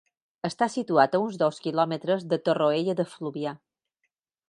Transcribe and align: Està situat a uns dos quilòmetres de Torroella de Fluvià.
Està 0.47 0.67
situat 0.75 1.17
a 1.17 1.21
uns 1.27 1.37
dos 1.43 1.61
quilòmetres 1.67 2.27
de 2.33 2.43
Torroella 2.49 2.99
de 3.03 3.09
Fluvià. 3.15 3.59